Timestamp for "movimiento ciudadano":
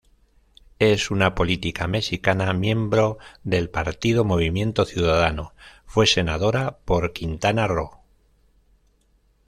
4.25-5.53